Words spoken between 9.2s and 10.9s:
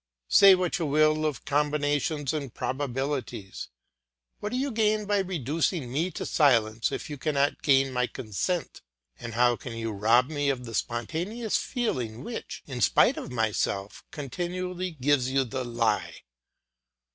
how can you rob me of the